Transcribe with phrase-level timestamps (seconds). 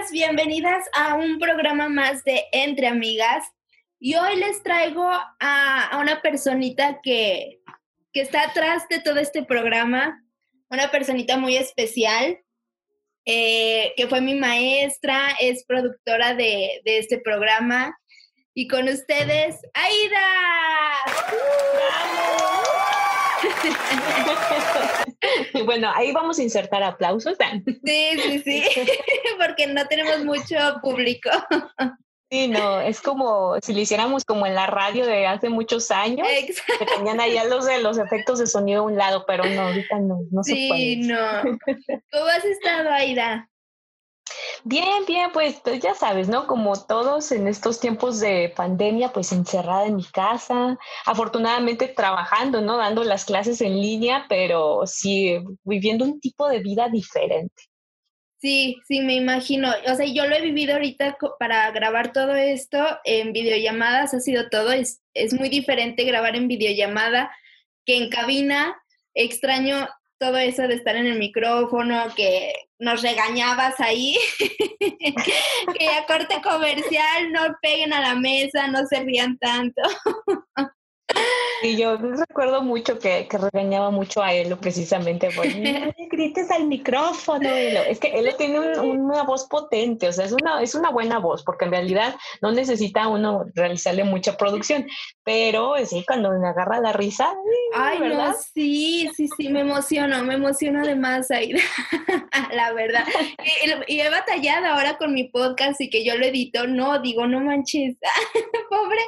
[0.00, 3.44] amigas, bienvenidas a un programa más de Entre Amigas.
[3.98, 5.06] Y hoy les traigo
[5.40, 7.60] a, una personita que,
[8.12, 10.22] que, está atrás de todo este programa,
[10.70, 12.38] una personita muy especial,
[13.26, 17.94] eh, que fue mi maestra, es productora de, de este programa.
[18.54, 20.20] Y con ustedes, Aida.
[25.64, 27.36] bueno, ahí vamos a insertar aplausos.
[27.84, 28.64] Sí, sí, sí,
[29.38, 31.30] porque no tenemos mucho público.
[32.30, 36.26] Sí, no, es como si lo hiciéramos como en la radio de hace muchos años,
[36.78, 39.98] que tenían ahí los de los efectos de sonido a un lado, pero no, ahorita
[39.98, 40.80] no, no se puede.
[40.80, 41.42] Sí, no.
[42.12, 43.49] ¿Cómo has estado, Aida?
[44.64, 46.46] Bien, bien, pues, pues, ya sabes, ¿no?
[46.46, 52.76] Como todos en estos tiempos de pandemia, pues encerrada en mi casa, afortunadamente trabajando, ¿no?
[52.76, 57.70] Dando las clases en línea, pero sí viviendo un tipo de vida diferente.
[58.40, 59.70] Sí, sí, me imagino.
[59.86, 64.48] O sea, yo lo he vivido ahorita para grabar todo esto en videollamadas, ha sido
[64.48, 64.72] todo.
[64.72, 67.30] Es, es muy diferente grabar en videollamada
[67.84, 68.76] que en cabina.
[69.12, 69.88] Extraño
[70.20, 74.16] todo eso de estar en el micrófono, que nos regañabas ahí,
[74.78, 79.80] que ya corte comercial, no peguen a la mesa, no se rían tanto.
[81.62, 85.52] Y yo recuerdo mucho que, que regañaba mucho a él precisamente por no
[86.10, 87.48] grites al micrófono.
[87.48, 91.42] Es que él tiene una voz potente, o sea, es una, es una buena voz,
[91.44, 94.86] porque en realidad no necesita uno realizarle mucha producción,
[95.22, 97.32] pero sí, cuando me agarra la risa.
[97.74, 98.34] Ay, ¿verdad?
[98.54, 101.52] sí, sí, sí, me emociono, me emociono además ahí,
[102.52, 103.04] la verdad.
[103.86, 107.26] Y, y, he batallado ahora con mi podcast y que yo lo edito, no, digo,
[107.26, 107.96] no manches,
[108.70, 109.02] pobre,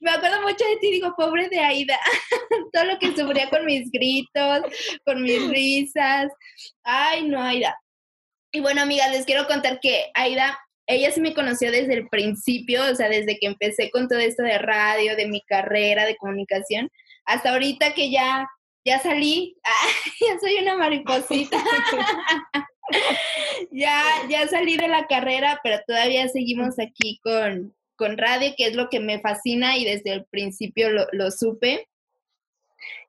[0.00, 1.98] me acuerdo mucho de ti, digo, pobre de Aida,
[2.72, 4.62] todo lo que sufría con mis gritos,
[5.04, 6.32] con mis risas.
[6.82, 7.78] Ay, no, Aida.
[8.52, 12.82] Y bueno, amigas, les quiero contar que Aida, ella sí me conoció desde el principio,
[12.90, 16.90] o sea, desde que empecé con todo esto de radio, de mi carrera de comunicación,
[17.26, 18.48] hasta ahorita que ya,
[18.84, 19.56] ya salí,
[20.20, 21.62] ya soy una mariposita.
[23.70, 28.74] ya, ya salí de la carrera, pero todavía seguimos aquí con, con radio, que es
[28.74, 31.86] lo que me fascina y desde el principio lo, supe.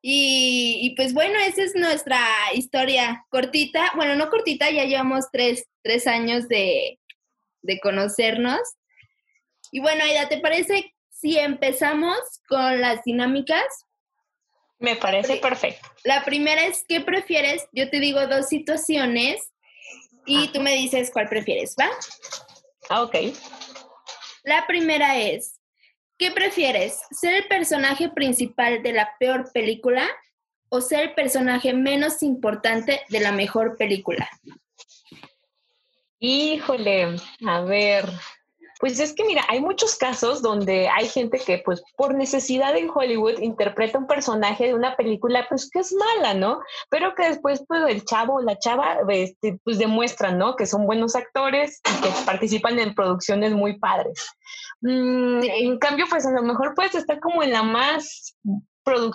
[0.02, 2.20] Y, pues bueno, esa es nuestra
[2.54, 3.94] historia cortita.
[3.96, 5.66] Bueno, no cortita, ya llevamos tres,
[6.08, 7.00] años de,
[7.82, 8.60] conocernos.
[9.72, 12.18] Y bueno, Aida, ¿te parece si empezamos
[12.50, 13.64] con las dinámicas?
[14.78, 15.88] Me parece perfecto.
[16.04, 17.66] La primera es, ¿qué prefieres?
[17.72, 19.40] Yo te digo dos situaciones
[20.26, 21.90] y tú me dices cuál prefieres, ¿va?
[22.90, 23.16] Ah, ok.
[24.44, 25.60] La primera es,
[26.18, 27.02] ¿qué prefieres?
[27.12, 30.08] ¿Ser el personaje principal de la peor película
[30.70, 34.30] o ser el personaje menos importante de la mejor película?
[36.20, 37.16] Híjole,
[37.48, 38.06] a ver,
[38.82, 42.90] pues es que mira, hay muchos casos donde hay gente que pues por necesidad en
[42.90, 46.62] Hollywood interpreta un personaje de una película pues que es mala, ¿no?
[46.90, 50.56] Pero que después pues el chavo o la chava este, pues demuestran, ¿no?
[50.56, 54.28] Que son buenos actores y que participan en producciones muy padres.
[54.82, 58.36] Mm, en cambio pues a lo mejor puedes estar como en la más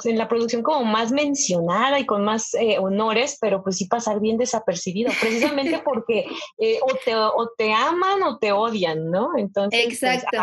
[0.04, 4.20] en la producción como más mencionada y con más eh, honores, pero pues sí pasar
[4.20, 6.26] bien desapercibido, precisamente porque
[6.58, 9.30] eh, o, te, o te aman o te odian, ¿no?
[9.36, 10.38] Entonces, pues, Exacto.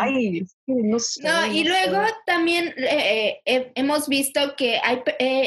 [0.66, 5.02] no, sé, no, y luego también eh, hemos visto que hay,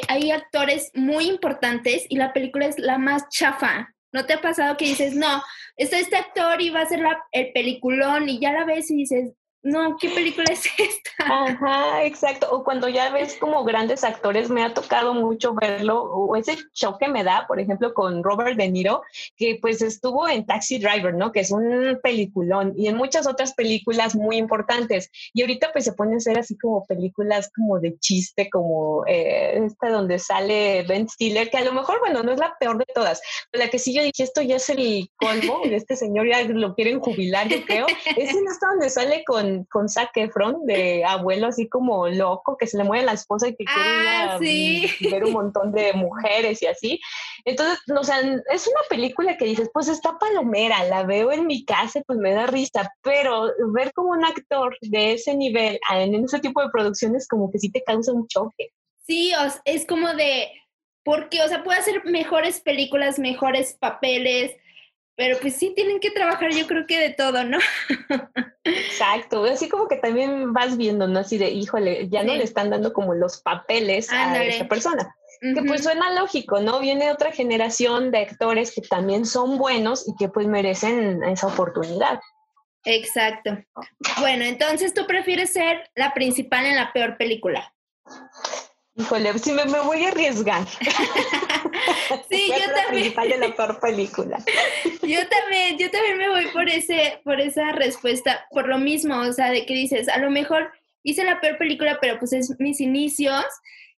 [0.08, 3.94] hay actores muy importantes y la película es la más chafa.
[4.14, 5.44] ¿No te ha pasado que dices, no,
[5.76, 7.02] está este actor y va a ser
[7.34, 9.34] el peliculón y ya la ves y dices,
[9.64, 11.12] no, ¿qué película es esta?
[11.20, 12.48] Ajá, exacto.
[12.52, 16.98] O cuando ya ves como grandes actores, me ha tocado mucho verlo, o ese show
[16.98, 19.02] que me da, por ejemplo, con Robert De Niro,
[19.36, 21.32] que pues estuvo en Taxi Driver, ¿no?
[21.32, 25.10] Que es un peliculón, y en muchas otras películas muy importantes.
[25.34, 29.60] Y ahorita pues se pone a ser así como películas como de chiste, como eh,
[29.66, 32.86] esta donde sale Ben Stiller, que a lo mejor, bueno, no es la peor de
[32.94, 33.22] todas,
[33.52, 36.74] pero la que sí yo dije, esto ya es el colmo, este señor ya lo
[36.76, 41.48] quieren jubilar, yo creo, es en esta donde sale con con, Zac Efron de abuelo
[41.48, 44.38] así como loco, que se le muere la esposa y que quiere ah,
[45.12, 47.00] ver un montón de mujeres y así.
[47.46, 51.66] Entonces, o sea, es una película que dices, pues está palomera, la veo en mi
[51.66, 56.40] casa, pues me da risa, pero ver como un actor de ese nivel en ese
[56.40, 58.72] tipo de producciones como que sí te causa un choque.
[59.06, 59.32] Sí,
[59.64, 60.52] es como de,
[61.04, 64.56] porque, o sea, puede hacer mejores películas, mejores papeles,
[65.18, 67.58] pero pues sí tienen que trabajar yo creo que de todo, ¿no?
[68.64, 71.20] Exacto, así como que también vas viendo, ¿no?
[71.20, 75.16] Así de, híjole, ya no le están dando como los papeles a esa persona.
[75.42, 76.80] que pues suena lógico, ¿no?
[76.80, 82.20] Viene otra generación de actores que también son buenos y que pues merecen esa oportunidad.
[82.86, 83.58] Exacto.
[84.20, 87.74] Bueno, entonces tú prefieres ser la principal en la peor película.
[88.98, 90.68] Híjole, si me, voy a arriesgar.
[92.30, 94.38] sí, yo la principal de la peor película.
[95.04, 99.32] yo también, yo también me voy por ese, por esa respuesta, por lo mismo, o
[99.32, 100.72] sea, de que dices, a lo mejor
[101.04, 103.46] hice la peor película, pero pues es mis inicios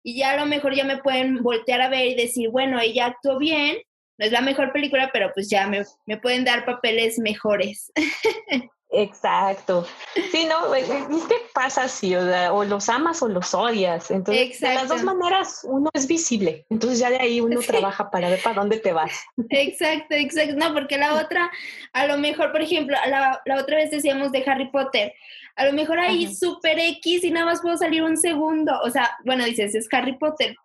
[0.03, 3.07] y ya a lo mejor ya me pueden voltear a ver y decir, bueno, ella
[3.07, 3.77] actuó bien,
[4.19, 7.93] no es la mejor película, pero pues ya me, me pueden dar papeles mejores.
[8.91, 9.87] Exacto.
[10.33, 14.11] Sí, no, es que pasa así, o, los amas o los odias.
[14.11, 16.65] Entonces, de las dos maneras uno es visible.
[16.71, 19.13] Entonces ya de ahí uno trabaja para ver para dónde te vas.
[19.51, 20.55] Exacto, exacto.
[20.57, 21.51] No, porque la otra,
[21.93, 25.13] a lo mejor, por ejemplo, la, la otra vez decíamos de Harry Potter,
[25.57, 28.73] a lo mejor ahí super X y nada más puedo salir un segundo.
[28.85, 30.57] O sea, bueno, dices, es Harry Potter,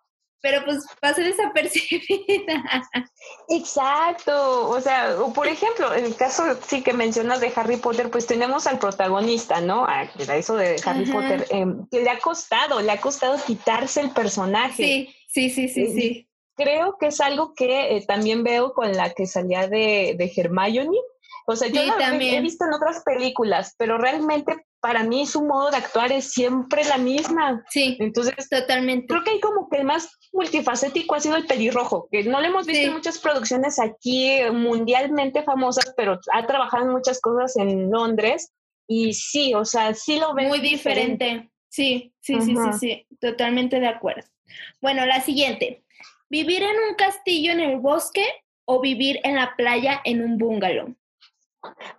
[0.44, 2.62] pero pues pasa desapercibida.
[3.48, 8.10] Exacto, o sea, o por ejemplo, en el caso sí que mencionas de Harry Potter,
[8.10, 9.86] pues tenemos al protagonista, ¿no?
[9.86, 14.10] A, eso de Harry Potter, em, que le ha costado, le ha costado quitarse el
[14.10, 14.84] personaje.
[14.84, 16.28] Sí, sí, sí, sí, sí.
[16.56, 20.98] Creo que es algo que eh, también veo con la que salía de, de Hermione.
[21.46, 22.34] O sea, yo también.
[22.34, 26.84] he visto en otras películas, pero realmente para mí su modo de actuar es siempre
[26.84, 27.64] la misma.
[27.70, 29.06] Sí, entonces totalmente.
[29.06, 32.46] Creo que hay como que el más multifacético ha sido el pelirrojo, que no lo
[32.46, 37.90] hemos visto en muchas producciones aquí mundialmente famosas, pero ha trabajado en muchas cosas en
[37.90, 38.52] Londres
[38.86, 40.48] y sí, o sea, sí lo veo.
[40.50, 41.48] Muy diferente.
[41.70, 44.28] Sí, sí, sí, sí, sí, totalmente de acuerdo.
[44.82, 45.82] Bueno, la siguiente.
[46.28, 48.26] ¿Vivir en un castillo en el bosque
[48.66, 50.94] o vivir en la playa en un bungalow?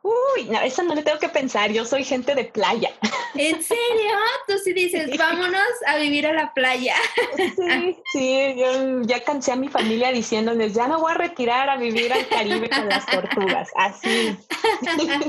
[0.02, 2.92] Uy, no, eso no le tengo que pensar, yo soy gente de playa.
[3.36, 4.14] ¿En serio?
[4.48, 6.96] Tú sí dices, vámonos a vivir a la playa.
[7.36, 11.78] Sí, sí, yo ya cansé a mi familia diciéndoles, ya no voy a retirar a
[11.78, 14.38] vivir al Caribe con las tortugas, así.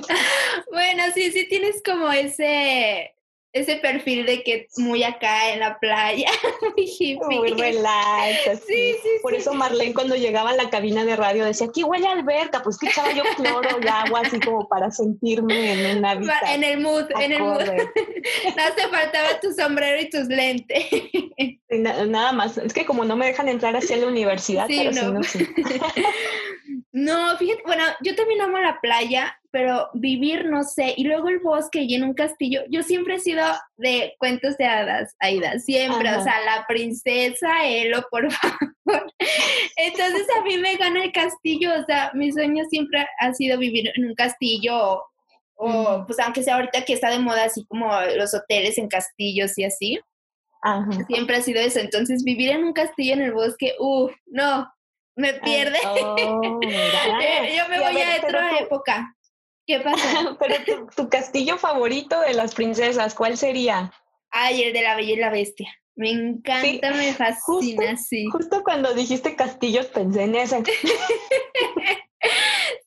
[0.71, 3.16] Bueno, sí, sí tienes como ese,
[3.57, 6.29] ese perfil de que muy acá en la playa,
[6.77, 7.17] muy hippie.
[7.21, 8.63] Muy relax.
[8.67, 12.07] Sí, sí, Por eso Marlene cuando llegaba a la cabina de radio decía, aquí huele
[12.07, 16.15] a alberca, pues que echaba yo cloro y agua así como para sentirme en una
[16.15, 16.39] vida.
[16.49, 17.61] En el mood, en el mood.
[18.57, 20.85] no te faltaba tu sombrero y tus lentes.
[21.71, 25.13] nada más, es que como no me dejan entrar hacia la universidad, pero no.
[25.13, 25.21] no,
[26.97, 31.41] no, fíjate, bueno, yo también amo la playa, pero vivir, no sé, y luego el
[31.41, 32.63] bosque y en un castillo.
[32.71, 33.45] Yo siempre he sido
[33.77, 39.13] de cuentos de hadas, Aida, siempre, o sea, la princesa Elo, por favor.
[39.77, 43.93] Entonces a mí me gana el castillo, o sea, mi sueño siempre ha sido vivir
[43.95, 45.03] en un castillo
[45.57, 49.59] o, pues aunque sea ahorita que está de moda así como los hoteles en castillos
[49.59, 50.01] y así.
[51.07, 51.79] Siempre ha sido eso.
[51.79, 54.67] Entonces, vivir en un castillo en el bosque, uff, no,
[55.17, 55.79] me pierde.
[55.85, 56.17] Oh,
[56.63, 59.17] Yo me voy a, otra época.
[59.67, 60.37] ¿Qué pasa?
[60.39, 63.93] Pero tu, castillo favorito de las princesas, ¿cuál sería?
[64.31, 65.75] Ay, el de la Bella y la Bestia.
[65.97, 68.27] Me encanta, me fascina, justo, sí.
[68.31, 70.63] Justo cuando dijiste castillos pensé en ese.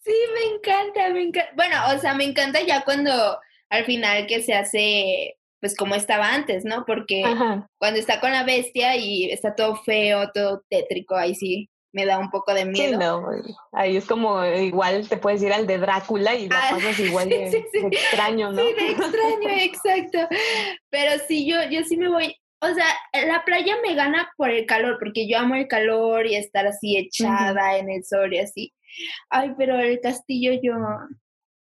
[0.04, 1.52] sí, me encanta, me encanta.
[1.56, 3.40] Bueno, o sea, me encanta ya cuando
[3.70, 6.86] al final que se hace pues como estaba antes, ¿no?
[6.86, 7.24] Porque
[7.80, 12.20] cuando está con la bestia y está todo feo, todo tétrico, ahí sí me da
[12.20, 12.92] un poco de miedo.
[12.92, 13.28] Sí, no,
[13.72, 17.30] ahí es como igual te puedes ir al de Drácula y la ah, pasas igual
[17.30, 18.62] de, extraño, ¿no?
[18.62, 20.20] Sí, de extraño, exacto.
[20.90, 22.86] Pero sí, yo, yo sí me voy, o sea,
[23.26, 26.98] la playa me gana por el calor, porque yo amo el calor y estar así
[26.98, 28.74] echada en el sol y así.
[29.30, 30.74] Ay, pero el castillo yo,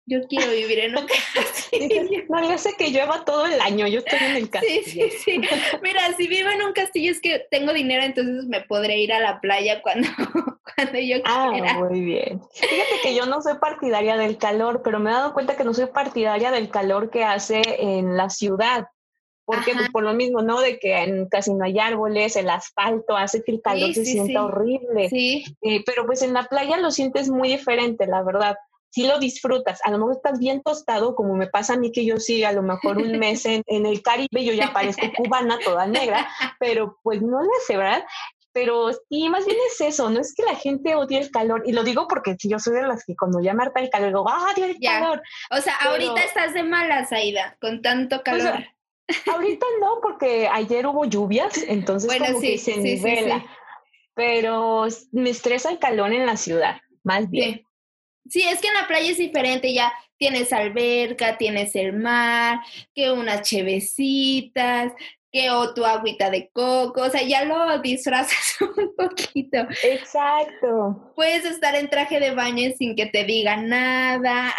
[0.07, 2.03] yo quiero vivir en un castillo.
[2.29, 4.83] No, yo sé que llueva todo el año, yo estoy en el castillo.
[4.85, 5.41] Sí, sí, sí.
[5.83, 9.21] Mira, si vivo en un castillo es que tengo dinero, entonces me podré ir a
[9.21, 10.09] la playa cuando,
[10.77, 11.71] cuando yo ah, quiera.
[11.71, 12.43] Ah, muy bien.
[12.53, 15.73] Fíjate que yo no soy partidaria del calor, pero me he dado cuenta que no
[15.73, 18.89] soy partidaria del calor que hace en la ciudad.
[19.47, 20.61] Porque pues, por lo mismo, ¿no?
[20.61, 24.43] De que en, casi no hay árboles, el asfalto hace que el calor se sienta
[24.43, 25.11] horrible.
[25.11, 25.45] Sí.
[25.61, 28.57] Eh, pero pues en la playa lo sientes muy diferente, la verdad
[28.95, 29.81] si lo disfrutas.
[29.83, 32.53] A lo mejor estás bien tostado, como me pasa a mí que yo sí, a
[32.53, 36.29] lo mejor un mes en, el Caribe, yo ya parezco cubana toda negra,
[36.61, 38.05] pero pues no le hace, ¿verdad?
[38.53, 41.73] Pero sí, más bien es eso, no es que la gente odie el calor, y
[41.73, 44.11] lo digo porque si yo soy de las que cuando ya me harta el calor,
[44.11, 45.21] digo, ¡ah, odio el calor!
[45.51, 48.65] O sea, ahorita estás de mala, Saida, con tanto calor.
[49.33, 53.45] ahorita no, porque ayer hubo lluvias, entonces como que se nivela.
[54.15, 57.67] Pero me estresa el calor en la ciudad, más bien.
[58.29, 62.61] Sí, es que en la playa es diferente, ya tienes alberca, tienes el mar,
[62.95, 64.93] que unas chevecitas,
[65.35, 69.59] que o tu agüita de coco, o sea, ya lo disfrazas un poquito.
[69.83, 71.13] Exacto.
[71.17, 74.55] Puedes estar en traje de baño sin que te digan nada.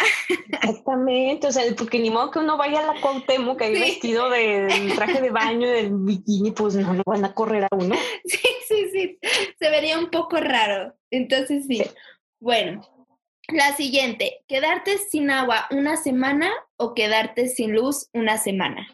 [0.52, 4.94] Exactamente, o sea, porque ni modo que uno vaya a la Cuauhtémoc hay vestido del
[4.94, 7.96] traje de baño, del bikini, pues no lo van a correr a uno.
[8.26, 9.18] Sí, sí, sí,
[9.58, 10.94] se vería un poco raro.
[11.10, 11.82] Entonces sí.
[12.38, 12.82] Bueno,
[13.48, 18.88] la siguiente, ¿quedarte sin agua una semana o quedarte sin luz una semana?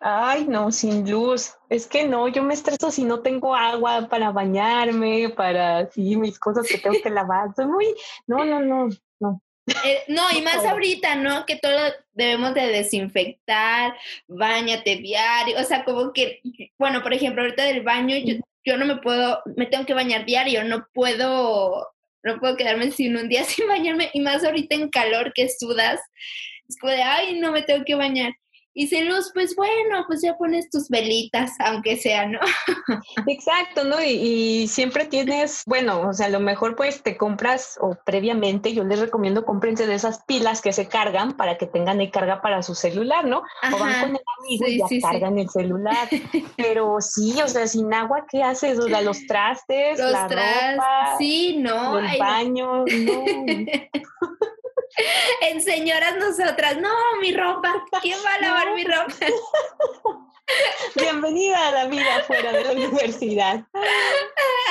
[0.00, 1.54] Ay, no, sin luz.
[1.68, 6.38] Es que no, yo me estreso si no tengo agua para bañarme, para sí, mis
[6.38, 7.54] cosas que tengo que lavar.
[7.56, 7.94] Soy muy,
[8.26, 8.88] no, no, no,
[9.20, 9.42] no.
[9.84, 11.44] Eh, no, y más ahorita, ¿no?
[11.44, 11.76] Que todo
[12.12, 13.96] debemos de desinfectar,
[14.28, 16.40] bañate diario, o sea, como que,
[16.78, 20.24] bueno, por ejemplo, ahorita del baño, yo, yo no me puedo, me tengo que bañar
[20.24, 21.88] diario, no puedo,
[22.26, 26.00] no puedo quedarme sin un día sin bañarme, y más ahorita en calor que sudas,
[26.68, 28.34] es como de, ay, no me tengo que bañar.
[28.78, 32.38] Y sin luz, pues bueno, pues ya pones tus velitas, aunque sea, ¿no?
[33.26, 33.96] Exacto, ¿no?
[34.04, 38.84] Y, siempre tienes, bueno, o sea, a lo mejor pues te compras o previamente, yo
[38.84, 42.62] les recomiendo cómprense de esas pilas que se cargan para que tengan de carga para
[42.62, 43.38] su celular, ¿no?
[43.38, 46.08] o van con el amigo y ya cargan el celular.
[46.58, 48.78] Pero sí, o sea, sin agua, ¿qué haces?
[48.78, 53.24] O sea, los trastes, los la ropa, sí, no, el baño, no.
[55.42, 56.90] en señoras nosotras, no,
[57.20, 59.14] mi ropa, ¿quién va a lavar mi ropa?
[60.94, 63.64] Bienvenida a la vida fuera de la universidad.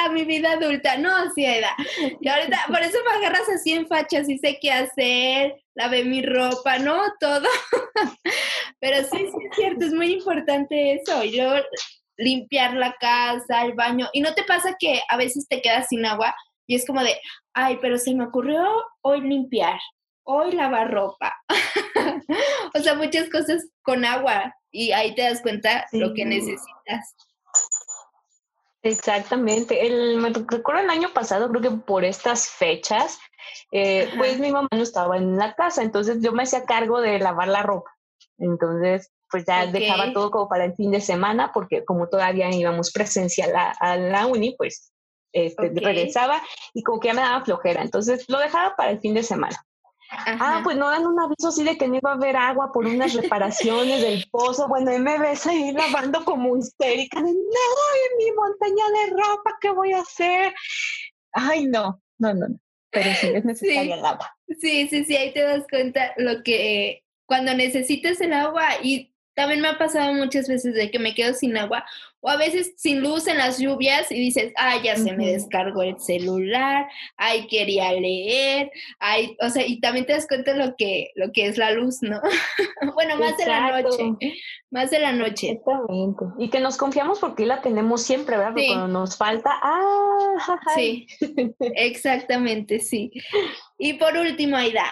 [0.04, 1.76] A mi vida adulta, no, sí, Eda.
[2.20, 6.22] Y ahorita, por eso me agarras así en fachas y sé qué hacer, lavé mi
[6.22, 7.02] ropa, ¿no?
[7.20, 7.48] Todo.
[8.80, 11.24] Pero sí, sí es cierto, es muy importante eso.
[11.24, 11.56] Y luego
[12.18, 14.08] limpiar la casa, el baño.
[14.14, 16.36] ¿Y no te pasa que a veces te quedas sin agua
[16.68, 17.20] y es como de,
[17.54, 18.64] ay, pero se me ocurrió
[19.02, 19.80] hoy limpiar?
[20.26, 21.36] Hoy lavar ropa.
[22.76, 27.16] o sea, muchas cosas con agua y ahí te das cuenta lo que necesitas.
[28.84, 29.88] Exactamente.
[29.88, 33.18] El, me recuerdo el año pasado, creo que por estas fechas,
[33.72, 37.18] eh, pues mi mamá no estaba en la casa, entonces yo me hacía cargo de
[37.20, 37.92] lavar la ropa.
[38.38, 42.92] Entonces, pues ya dejaba todo como para el fin de semana, porque como todavía íbamos
[42.92, 44.94] presencial a, la uni, pues
[45.34, 46.42] este, regresaba
[46.74, 47.82] y como que ya me daba flojera.
[47.82, 49.58] Entonces lo dejaba para el fin de semana.
[50.26, 52.86] Ah, pues no dan un aviso así de que no iba a haber agua por
[52.86, 54.68] unas reparaciones del pozo.
[54.68, 57.22] Bueno, y me ves ahí lavando como histérica.
[57.22, 60.54] De, no, en mi montaña de ropa, ¿qué voy a hacer?
[61.32, 62.60] Ay, no, no, no, no.
[62.92, 64.36] Pero sí es necesaria el agua.
[64.60, 69.62] Sí, sí, sí, ahí te das cuenta lo que cuando necesitas el agua y también
[69.62, 71.86] me ha pasado muchas veces de que me quedo sin agua
[72.26, 75.84] o a veces sin luz en las lluvias y dices, ay, ya se me descargó
[75.84, 81.12] el celular, ay, quería leer, ay, o sea, y también te das cuenta lo que,
[81.14, 82.20] lo que es la luz, ¿no?
[82.96, 84.04] bueno, más de la noche,
[84.72, 85.52] más de la noche.
[85.52, 86.26] Exactamente.
[86.40, 88.54] Y que nos confiamos porque la tenemos siempre, ¿verdad?
[88.54, 91.06] Porque cuando nos falta, ah, sí,
[91.60, 93.12] exactamente, sí.
[93.78, 94.92] Y por último, Aida,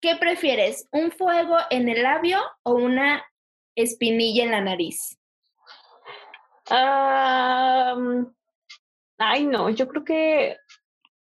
[0.00, 0.88] ¿qué prefieres?
[0.90, 3.22] ¿Un fuego en el labio o una
[3.76, 5.18] espinilla en la nariz?
[9.18, 10.56] Ay, no, yo creo que,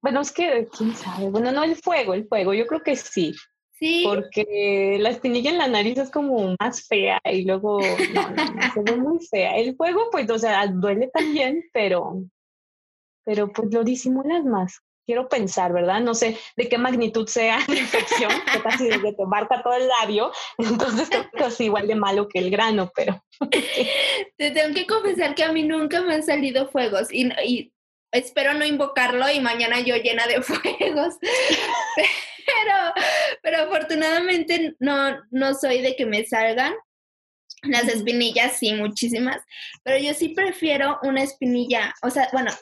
[0.02, 3.35] bueno, es que, quién sabe, bueno, no el fuego, el fuego, yo creo que sí.
[3.73, 4.02] Sí.
[4.04, 7.78] Porque la espinilla en la nariz es como más fea y luego
[8.12, 9.56] no, no, se ve muy fea.
[9.56, 12.25] El fuego, pues, o sea, duele también, pero,
[13.25, 16.02] pero pues lo disimulas más quiero pensar, ¿verdad?
[16.02, 19.88] No sé de qué magnitud sea la infección, que casi desde te marca todo el
[19.88, 23.24] labio, entonces creo que es igual de malo que el grano, pero...
[24.36, 27.72] Te tengo que confesar que a mí nunca me han salido fuegos y, y
[28.12, 31.14] espero no invocarlo y mañana yo llena de fuegos.
[32.46, 32.74] Pero,
[33.42, 36.74] pero afortunadamente no, no soy de que me salgan.
[37.62, 39.42] Las espinillas sí, muchísimas,
[39.82, 42.52] pero yo sí prefiero una espinilla, o sea, bueno,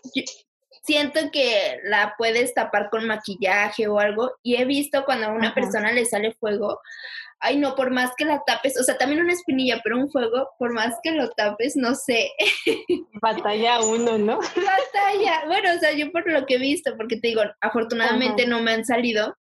[0.86, 5.52] siento que la puedes tapar con maquillaje o algo y he visto cuando a una
[5.52, 6.80] persona le sale fuego,
[7.40, 10.48] ay no, por más que la tapes, o sea, también una espinilla, pero un fuego,
[10.58, 12.30] por más que lo tapes, no sé.
[13.20, 14.38] Batalla uno, ¿no?
[14.38, 18.62] Batalla, bueno, o sea, yo por lo que he visto, porque te digo, afortunadamente no
[18.62, 19.36] me han salido,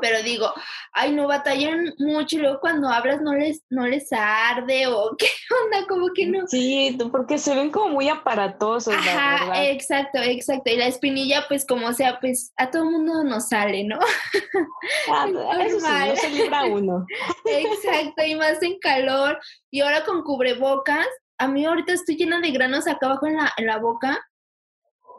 [0.00, 0.52] pero digo,
[0.92, 5.26] ay, no batallan mucho y luego cuando hablas no les, no les arde o qué
[5.64, 6.46] onda, como que no.
[6.46, 8.94] Sí, porque se ven como muy aparatosos.
[8.94, 10.70] Ajá, exacto, exacto.
[10.70, 13.98] Y la espinilla, pues como sea, pues a todo mundo nos sale, ¿no?
[15.08, 15.26] Ah,
[15.66, 17.06] eso sí, no se libra uno.
[17.44, 19.38] exacto, y más en calor.
[19.70, 21.06] Y ahora con cubrebocas,
[21.38, 24.20] a mí ahorita estoy llena de granos acá abajo en la, en la boca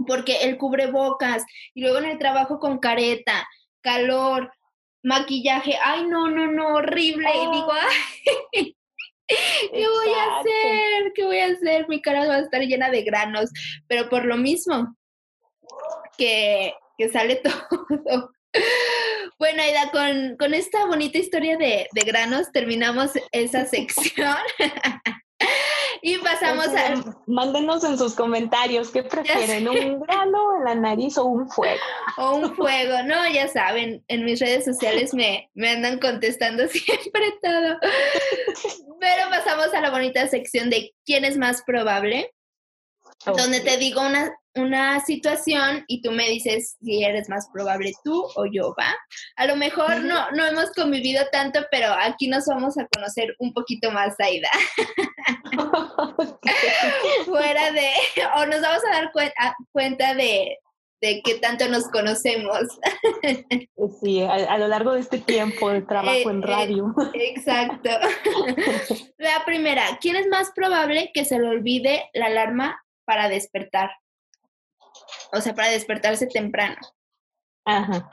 [0.05, 1.43] porque el cubrebocas
[1.73, 3.47] y luego en el trabajo con careta,
[3.81, 4.51] calor,
[5.07, 7.29] maquillaje, ay, no, no, no, horrible.
[7.29, 8.77] Y digo, ay,
[9.27, 11.13] ¿Qué voy a hacer?
[11.13, 11.87] ¿Qué voy a hacer?
[11.89, 13.49] Mi cara va a estar llena de granos,
[13.87, 14.95] pero por lo mismo
[16.17, 18.31] que, que sale todo.
[19.37, 24.37] Bueno, Aida, con, con esta bonita historia de, de granos terminamos esa sección.
[26.01, 27.15] Y pasamos a.
[27.25, 31.79] Mándenos en sus comentarios qué prefieren, un grano en la nariz o un fuego.
[32.17, 37.33] O un fuego, no, ya saben, en mis redes sociales me, me andan contestando siempre
[37.41, 37.77] todo.
[38.99, 42.33] Pero pasamos a la bonita sección de quién es más probable,
[43.25, 48.25] donde te digo una, una situación y tú me dices si eres más probable tú
[48.35, 48.95] o yo, ¿va?
[49.35, 53.53] A lo mejor no, no hemos convivido tanto, pero aquí nos vamos a conocer un
[53.53, 54.49] poquito más, Aida.
[57.25, 57.89] Fuera de,
[58.37, 59.11] o nos vamos a dar
[59.71, 60.57] cuenta de,
[61.01, 62.59] de qué tanto nos conocemos.
[64.01, 66.95] Sí, a, lo largo de este tiempo de trabajo en eh, eh, radio.
[67.13, 67.89] exacto.
[69.17, 73.91] La primera, ¿quién es más probable que se le olvide la alarma para despertar?
[75.31, 76.77] O sea, para despertarse temprano.
[77.65, 78.09] Ajá.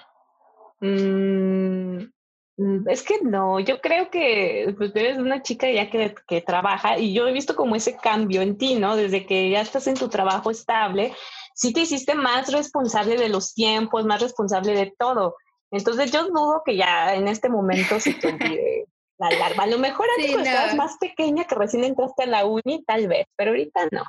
[0.81, 2.11] Mm,
[2.57, 6.99] mm, es que no, yo creo que pues, eres una chica ya que, que, trabaja
[6.99, 8.97] y yo he visto como ese cambio en ti, ¿no?
[8.97, 11.15] Desde que ya estás en tu trabajo estable,
[11.55, 15.37] sí te hiciste más responsable de los tiempos, más responsable de todo.
[15.71, 18.87] Entonces yo dudo que ya en este momento se te olvide
[19.19, 19.65] la alarma.
[19.65, 23.09] A lo mejor antes cuando estabas más pequeña que recién entraste a la uni, tal
[23.09, 24.03] vez, pero ahorita no.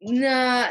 [0.00, 0.66] No,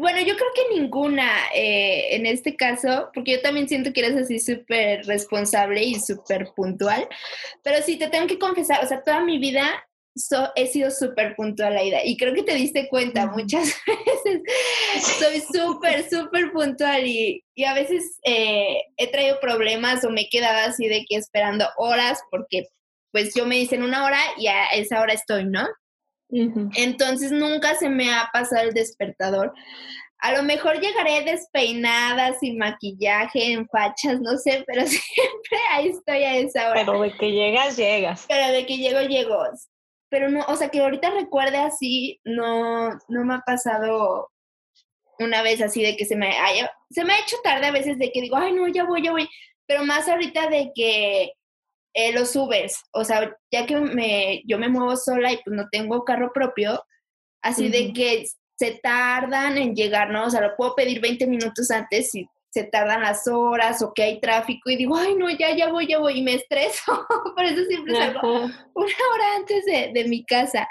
[0.00, 4.16] bueno, yo creo que ninguna eh, en este caso, porque yo también siento que eres
[4.16, 7.06] así súper responsable y súper puntual,
[7.62, 9.62] pero sí te tengo que confesar, o sea, toda mi vida
[10.56, 14.42] he sido súper puntual, Aida, y creo que te diste cuenta muchas veces,
[15.18, 20.28] soy súper, súper puntual y, y, a veces eh, he traído problemas o me he
[20.28, 22.68] quedado así de que esperando horas porque
[23.12, 25.66] pues yo me dicen una hora y a esa hora estoy, ¿no?
[26.32, 29.52] Entonces nunca se me ha pasado el despertador.
[30.18, 36.22] A lo mejor llegaré despeinada, sin maquillaje, en fachas, no sé, pero siempre ahí estoy
[36.22, 36.84] a esa hora.
[36.84, 38.26] Pero de que llegas, llegas.
[38.28, 39.38] Pero de que llego, llego.
[40.10, 44.28] Pero no, o sea, que ahorita recuerde así, no, no me ha pasado
[45.18, 47.98] una vez así de que se me haya, se me ha hecho tarde a veces
[47.98, 49.28] de que digo, ay, no, ya voy, ya voy.
[49.66, 51.32] Pero más ahorita de que
[51.94, 55.68] eh, los subes, o sea, ya que me, yo me muevo sola y pues no
[55.70, 56.84] tengo carro propio,
[57.42, 58.26] así de que
[58.56, 60.26] se tardan en llegar, ¿no?
[60.26, 64.02] O sea, lo puedo pedir 20 minutos antes y se tardan las horas o que
[64.02, 67.06] hay tráfico y digo, ay, no, ya, ya voy, ya voy y me estreso.
[67.36, 70.68] Por eso siempre salgo una hora antes de, de, mi casa.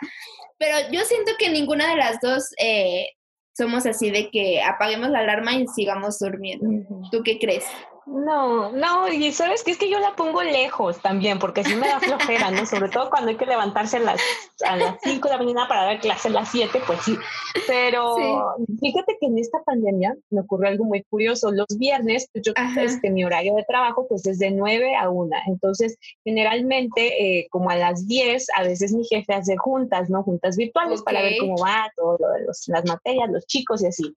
[0.58, 3.08] Pero yo siento que ninguna de las dos eh,
[3.58, 6.68] somos así de que apaguemos la alarma y sigamos durmiendo.
[7.12, 7.66] ¿Tú qué crees?
[8.06, 11.88] No, no, y sabes que es que yo la pongo lejos también, porque si me
[11.88, 12.66] da flojera, ¿no?
[12.66, 14.22] Sobre todo cuando hay que levantarse a las,
[14.66, 17.18] a las 5 de la mañana para dar clase a las 7, pues sí.
[17.68, 21.52] Pero fíjate que en esta pandemia me ocurrió algo muy curioso.
[21.52, 25.30] Los viernes, pues yo, este, mi horario de trabajo, pues es de 9 a 1.
[25.48, 30.24] Entonces, generalmente, eh, como a las 10, a veces mi jefe hace juntas, ¿no?
[30.24, 34.16] Juntas virtuales para ver cómo va todo lo de las materias, los chicos y así.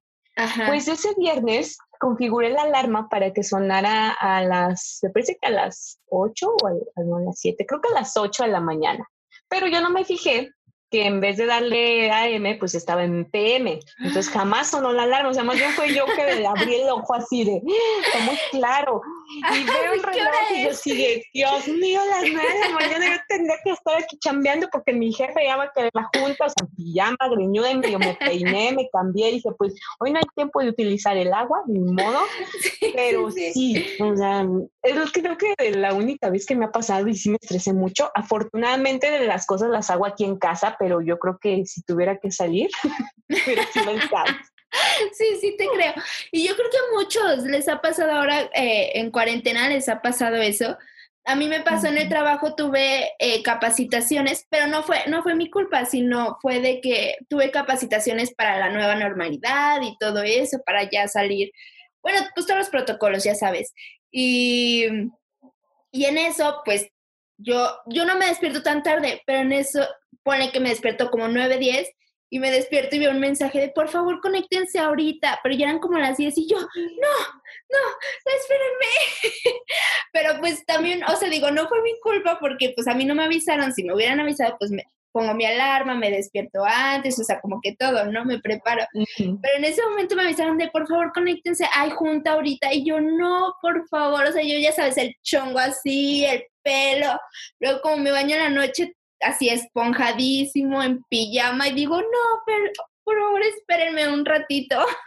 [0.67, 5.51] Pues ese viernes configuré la alarma para que sonara a las, me parece que a
[5.51, 6.73] las 8 o a,
[7.21, 9.07] las 7, creo que a las 8 de la mañana.
[9.47, 10.51] Pero yo no me fijé
[10.93, 13.79] que en vez de darle AM, pues estaba en PM.
[13.97, 15.29] Entonces jamás sonó la alarma.
[15.29, 19.01] O sea, más bien fue yo que abrí el ojo así de, muy claro.
[19.55, 23.21] Y veo el reloj y yo sigue, Dios mío, las nueve de la mañana yo
[23.27, 26.49] tendría que estar aquí chambeando porque mi jefe ya va a querer la junta, o
[26.49, 30.25] sea, pijama, greñuda, y medio me peiné, me cambié y dije, pues hoy no hay
[30.35, 32.19] tiempo de utilizar el agua, ni modo.
[32.95, 34.45] pero sí, o sea,
[34.83, 38.11] es creo que la única vez que me ha pasado y sí me estresé mucho.
[38.13, 42.19] Afortunadamente de las cosas las hago aquí en casa, pero yo creo que si tuviera
[42.19, 42.69] que salir,
[43.29, 44.01] hubiera sido el.
[45.13, 45.93] Sí, sí te creo.
[46.31, 50.01] Y yo creo que a muchos les ha pasado ahora eh, en cuarentena, les ha
[50.01, 50.77] pasado eso.
[51.25, 55.35] A mí me pasó en el trabajo, tuve eh, capacitaciones, pero no fue, no fue
[55.35, 60.57] mi culpa, sino fue de que tuve capacitaciones para la nueva normalidad y todo eso,
[60.65, 61.51] para ya salir.
[62.01, 63.75] Bueno, pues todos los protocolos, ya sabes.
[64.11, 64.87] Y,
[65.91, 66.89] y en eso, pues
[67.37, 69.87] yo, yo no me despierto tan tarde, pero en eso
[70.23, 71.89] pone que me despierto como 9, 10
[72.29, 75.79] y me despierto y veo un mensaje de por favor conéctense ahorita, pero ya eran
[75.79, 77.79] como las 10 y yo, no, no,
[78.35, 79.23] espérenme.
[80.11, 83.13] pero pues también, o sea, digo, no fue mi culpa porque pues a mí no
[83.13, 84.83] me avisaron, si me hubieran avisado, pues me
[85.13, 88.25] pongo mi alarma, me despierto antes, o sea, como que todo, ¿no?
[88.25, 88.83] Me preparo.
[89.15, 92.99] Pero en ese momento me avisaron de por favor conéctense, hay junta ahorita y yo
[92.99, 97.19] no, por favor, o sea, yo ya sabes, el chongo así, el pelo,
[97.59, 102.71] luego como me baño en la noche, así esponjadísimo, en pijama, y digo, no, pero
[103.03, 104.83] por favor espérenme un ratito.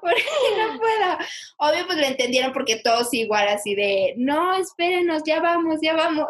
[0.00, 0.22] porque
[0.56, 1.18] no puedo.
[1.58, 6.28] Obvio, pues lo entendieron porque todos igual así de, no, espérenos, ya vamos, ya vamos.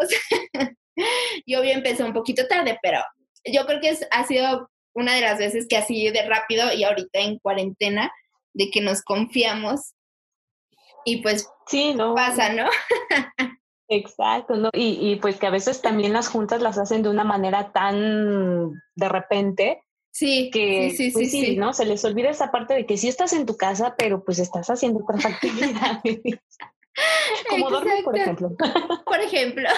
[1.47, 3.01] y obvio empezó un poquito tarde, pero
[3.45, 6.85] yo creo que es, ha sido una de las veces que así de rápido y
[6.85, 8.13] ahorita en cuarentena,
[8.53, 9.95] de que nos confiamos
[11.05, 12.15] y pues sí, no.
[12.15, 12.69] pasa, ¿no?
[13.89, 14.71] Exacto, ¿no?
[14.73, 18.73] Y, y, pues que a veces también las juntas las hacen de una manera tan
[18.95, 19.83] de repente.
[20.11, 21.73] Sí, que sí, sí, pues sí, ¿no?
[21.73, 24.69] Se les olvida esa parte de que sí estás en tu casa, pero pues estás
[24.69, 26.21] haciendo otras actividades.
[27.49, 28.51] Como dormir, por ejemplo.
[29.05, 29.69] Por ejemplo.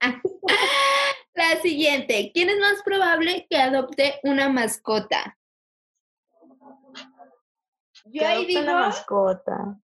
[1.34, 2.30] La siguiente.
[2.32, 5.38] ¿Quién es más probable que adopte una mascota?
[8.04, 9.78] Yo ahí digo una mascota.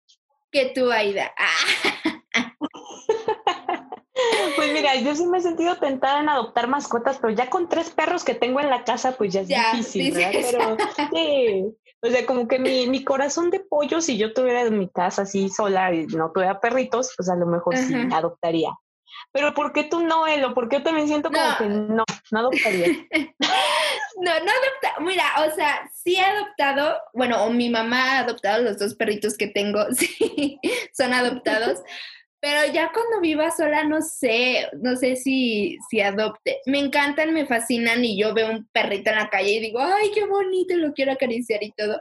[0.51, 1.33] Que tú, Aida.
[4.67, 7.91] Pues mira, yo sí me he sentido tentada en adoptar mascotas, pero ya con tres
[7.91, 10.31] perros que tengo en la casa, pues ya es difícil, ¿verdad?
[10.33, 10.77] Pero
[11.13, 14.89] sí, o sea, como que mi, mi, corazón de pollo, si yo tuviera en mi
[14.89, 18.71] casa así sola y no tuviera perritos, pues a lo mejor sí adoptaría.
[19.33, 20.55] Pero ¿por qué tú no, Elo?
[20.55, 22.87] Porque yo también siento como que no, no adoptaría.
[23.11, 25.01] no, no adopta.
[25.01, 29.37] Mira, o sea, sí he adoptado, bueno, o mi mamá ha adoptado los dos perritos
[29.37, 30.59] que tengo, sí,
[30.93, 31.81] son adoptados.
[32.41, 36.61] Pero ya cuando viva sola, no sé, no sé si, si adopte.
[36.67, 40.11] Me encantan, me fascinan y yo veo un perrito en la calle y digo, ay,
[40.15, 42.01] qué bonito, lo quiero acariciar y todo.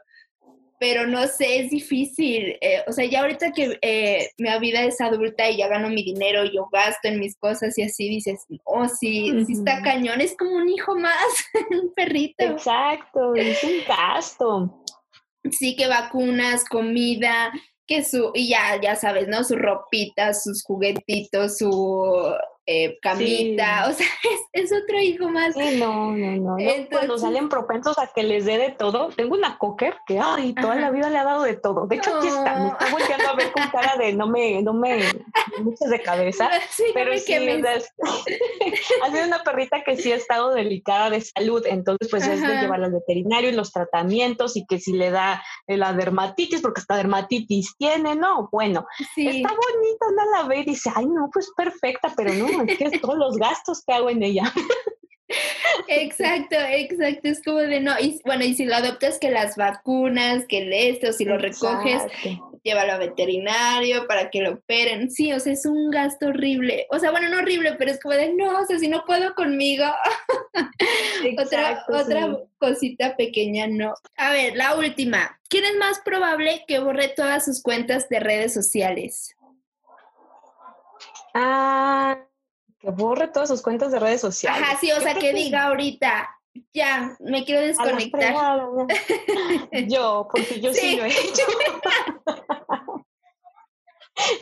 [0.77, 2.57] Pero no sé, es difícil.
[2.59, 6.03] Eh, o sea, ya ahorita que eh, mi vida es adulta y ya gano mi
[6.03, 10.35] dinero, yo gasto en mis cosas y así dices, oh, sí, sí está cañón, es
[10.35, 11.15] como un hijo más,
[11.71, 12.43] un perrito.
[12.43, 14.83] Exacto, es un gasto.
[15.49, 17.53] Sí, que vacunas, comida,
[17.87, 19.43] que su, y ya, ya sabes, ¿no?
[19.43, 22.35] Su ropita, sus juguetitos, su
[22.67, 24.07] eh, camita, o sea,
[24.53, 25.53] es, otro hijo más.
[25.53, 26.57] Sí, no, no, no.
[26.89, 30.75] Cuando salen propensos a que les dé de todo, tengo una cocker que, ay, toda
[30.75, 31.85] la vida le ha dado de todo.
[31.85, 34.73] De hecho, aquí está, me está volteando a ver con cara de no me, no
[34.73, 34.99] me,
[35.61, 36.49] muchas de cabeza,
[36.93, 37.33] pero sí,
[39.03, 42.61] ha sido una perrita que sí ha estado delicada de salud, entonces pues es de
[42.61, 46.97] llevarla al veterinario y los tratamientos y que si le da la dermatitis, porque hasta
[46.97, 48.49] dermatitis tiene, ¿no?
[48.51, 52.85] Bueno, está bonita, no la ve y dice, ay, no, pues perfecta, pero no, que
[52.85, 54.51] es todos los gastos que hago en ella.
[55.87, 60.45] Exacto, exacto, es como de no, y bueno, y si lo adoptas que las vacunas,
[60.47, 62.01] que el esto, si lo recoges,
[62.63, 66.99] llévalo a veterinario para que lo operen, sí, o sea, es un gasto horrible, o
[66.99, 69.85] sea, bueno, no horrible, pero es como de no, o sea, si no puedo conmigo,
[71.39, 73.93] otra, otra cosita pequeña, no.
[74.17, 78.53] A ver, la última, ¿quién es más probable que borre todas sus cuentas de redes
[78.53, 79.35] sociales?
[81.33, 82.17] Ah,
[82.85, 84.61] que borre todas sus cuentas de redes sociales.
[84.61, 86.29] Ajá, sí, o sea, que, diga ahorita,
[86.71, 88.33] ya, me quiero desconectar.
[89.87, 91.43] yo, porque yo sí, lo he hecho.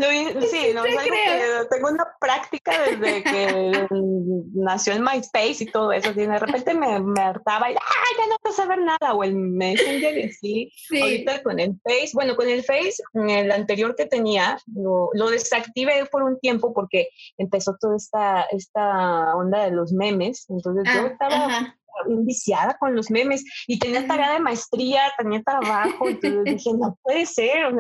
[0.52, 3.88] sí, no, es algo que tengo una práctica desde que
[4.54, 6.12] nació en MySpace y todo eso.
[6.12, 9.14] Y de repente me, me hartaba y, ¡ah, ya no puedo saber nada!
[9.14, 10.72] O el Messenger y sí.
[10.76, 11.02] sí.
[11.02, 16.06] Ahorita con el Face, bueno, con el Face, el anterior que tenía, lo, lo desactivé
[16.06, 20.46] por un tiempo porque empezó toda esta, esta onda de los memes.
[20.50, 26.10] Entonces yo ah, estaba viciada con los memes y tenía tarea de maestría, tenía trabajo,
[26.10, 27.74] y dije, no puede ser,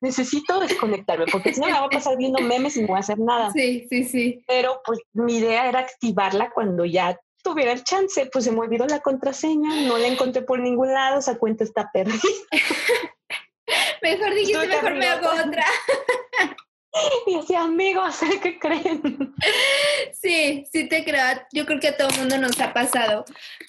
[0.00, 3.00] necesito desconectarme porque si no me va a pasar viendo memes y no voy a
[3.00, 3.50] hacer nada.
[3.52, 4.44] Sí, sí, sí.
[4.46, 8.86] Pero pues mi idea era activarla cuando ya tuviera el chance, pues se me olvidó
[8.86, 12.18] la contraseña, no la encontré por ningún lado, esa cuenta está perdida.
[14.02, 15.64] mejor dijiste, mejor me hago otra.
[17.26, 19.34] Y así, amigos, ¿qué creen?
[20.12, 21.24] Sí, sí te creo.
[21.52, 23.24] Yo creo que a todo el mundo nos ha pasado.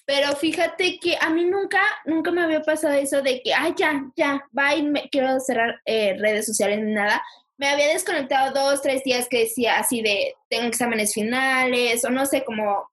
[0.06, 4.04] Pero fíjate que a mí nunca, nunca me había pasado eso de que, ay, ya,
[4.16, 7.22] ya, bye, me, quiero cerrar eh, redes sociales ni nada.
[7.58, 12.26] Me había desconectado dos, tres días que decía así de, tengo exámenes finales o no
[12.26, 12.90] sé, como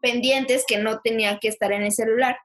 [0.00, 2.38] pendientes que no tenía que estar en el celular.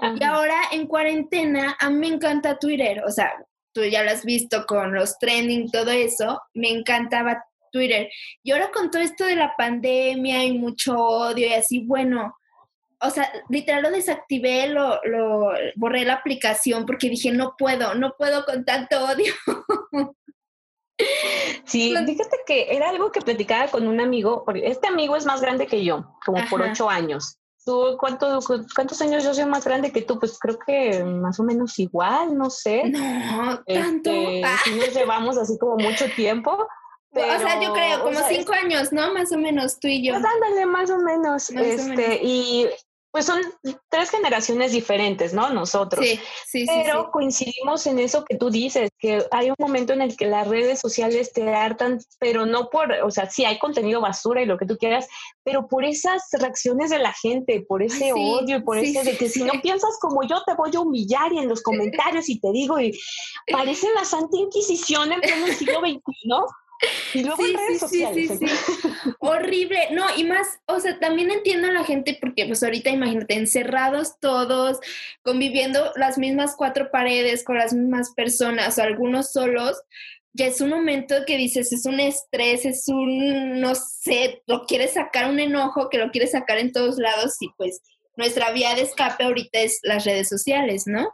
[0.00, 3.34] Y ahora en cuarentena, a mí me encanta Twitter, o sea,
[3.74, 8.08] tú ya lo has visto con los trending, todo eso, me encantaba Twitter.
[8.42, 12.36] Y ahora con todo esto de la pandemia y mucho odio y así, bueno,
[13.00, 18.14] o sea, literal lo desactivé, lo, lo borré la aplicación porque dije, no puedo, no
[18.16, 19.34] puedo con tanto odio.
[21.66, 25.40] Sí, fíjate que era algo que platicaba con un amigo, porque este amigo es más
[25.40, 27.38] grande que yo, como por ocho años.
[27.64, 30.18] ¿Tú cuántos años yo soy más grande que tú?
[30.18, 32.84] Pues creo que más o menos igual, no sé.
[32.90, 34.10] No, tanto.
[34.10, 36.50] Este, si nos llevamos así como mucho tiempo.
[36.50, 39.14] o sea, yo creo, como cinco años, ¿no?
[39.14, 40.12] Más o menos, tú y yo.
[40.12, 41.50] Pues ándale, más o menos.
[41.50, 42.68] este, y
[43.14, 43.40] pues son
[43.90, 45.48] tres generaciones diferentes, ¿no?
[45.50, 46.04] Nosotros.
[46.04, 50.16] Sí, sí, Pero coincidimos en eso que tú dices, que hay un momento en el
[50.16, 54.42] que las redes sociales te hartan, pero no por, o sea, sí hay contenido basura
[54.42, 55.06] y lo que tú quieras,
[55.44, 59.28] pero por esas reacciones de la gente, por ese odio y por ese de que
[59.28, 62.50] si no piensas como yo te voy a humillar y en los comentarios y te
[62.50, 62.98] digo y
[63.52, 66.46] parece la Santa Inquisición en pleno siglo XXI, ¿no?
[67.14, 68.30] Y luego sí, redes sociales.
[68.38, 69.78] Sí, sí, Horrible.
[69.92, 74.18] No, y más, o sea, también entiendo a la gente porque pues ahorita imagínate, encerrados
[74.20, 74.80] todos,
[75.22, 79.80] conviviendo las mismas cuatro paredes con las mismas personas o algunos solos,
[80.34, 84.94] ya es un momento que dices, es un estrés, es un, no sé, lo quieres
[84.94, 87.80] sacar un enojo que lo quieres sacar en todos lados y pues
[88.16, 91.08] nuestra vía de escape ahorita es las redes sociales, ¿no?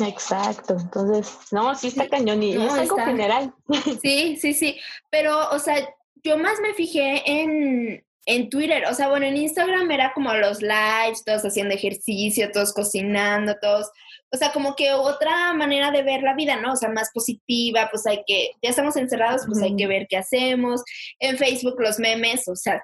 [0.00, 3.52] Exacto, entonces, no, sí está cañón y es algo general.
[4.02, 4.78] Sí, sí, sí,
[5.10, 5.76] pero, o sea,
[6.22, 10.60] yo más me fijé en, en Twitter, o sea, bueno, en Instagram era como los
[10.62, 13.90] lives, todos haciendo ejercicio, todos cocinando, todos,
[14.30, 16.72] o sea, como que otra manera de ver la vida, ¿no?
[16.72, 20.18] O sea, más positiva, pues hay que, ya estamos encerrados, pues hay que ver qué
[20.18, 20.82] hacemos.
[21.18, 22.82] En Facebook los memes, o sea,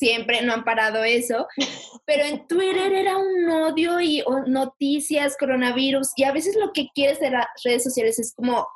[0.00, 1.46] siempre no han parado eso,
[2.06, 7.20] pero en Twitter era un odio y noticias, coronavirus, y a veces lo que quieres
[7.20, 8.66] de las redes sociales es como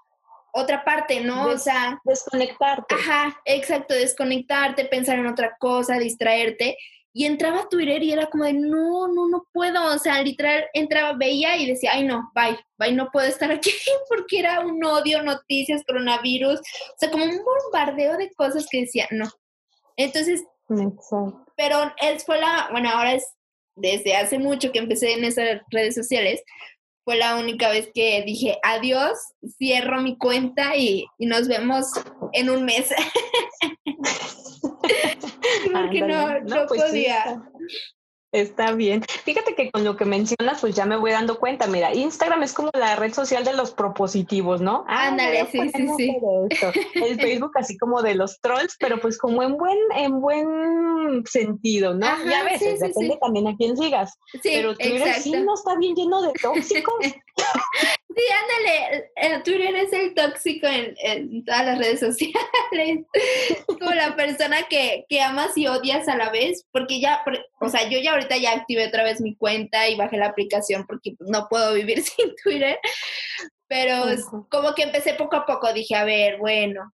[0.52, 1.46] otra parte, ¿no?
[1.46, 2.94] o sea, desconectarte.
[2.94, 6.76] Ajá, exacto, desconectarte, pensar en otra cosa, distraerte.
[7.16, 9.94] Y entraba a Twitter y era como de, no, no, no puedo.
[9.94, 13.70] O sea, literal, entraba, veía y decía, ay, no, bye, bye, no puedo estar aquí
[14.08, 16.60] porque era un odio, noticias, coronavirus.
[16.60, 19.28] O sea, como un bombardeo de cosas que decía, no.
[19.96, 20.42] Entonces,
[21.56, 23.26] pero él fue la, bueno, ahora es
[23.76, 26.42] desde hace mucho que empecé en esas redes sociales,
[27.04, 29.18] fue la única vez que dije adiós,
[29.58, 31.88] cierro mi cuenta y, y nos vemos
[32.32, 32.88] en un mes.
[35.72, 37.42] Porque no, no, pues podía.
[38.34, 39.04] Está bien.
[39.24, 41.68] Fíjate que con lo que mencionas, pues ya me voy dando cuenta.
[41.68, 44.84] Mira, Instagram es como la red social de los propositivos, ¿no?
[44.88, 46.16] Ah, Ándale, sí, sí, sí.
[46.94, 51.94] El Facebook así como de los trolls, pero pues como en buen, en buen sentido,
[51.94, 52.08] ¿no?
[52.28, 54.18] ya ves, depende también a quién sigas.
[54.42, 56.94] pero Twitter sí no está bien lleno de tóxicos.
[58.16, 63.06] Sí, ándale, Twitter es el tóxico en, todas las redes sociales.
[63.66, 67.24] Como la persona que, que, amas y odias a la vez, porque ya,
[67.60, 70.86] o sea, yo ya ahorita ya activé otra vez mi cuenta y bajé la aplicación
[70.86, 72.78] porque no puedo vivir sin Twitter,
[73.66, 74.04] pero
[74.48, 76.92] como que empecé poco a poco, dije, a ver, bueno,